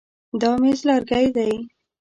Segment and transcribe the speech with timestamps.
[0.41, 1.53] دا مېز لرګی دی.